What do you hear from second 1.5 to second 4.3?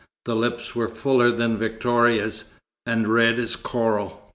Victoria's, and red as coral.